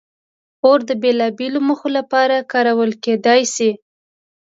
اور 0.65 0.79
د 0.89 0.91
بېلابېلو 1.01 1.59
موخو 1.67 1.89
لپاره 1.97 2.47
کارول 2.51 2.91
کېدی 3.03 3.41
شي. 3.55 3.71